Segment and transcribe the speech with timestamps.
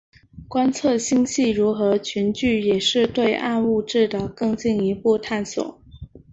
[0.47, 5.79] 观测星系如何群聚也是对暗物质的更进一步探索。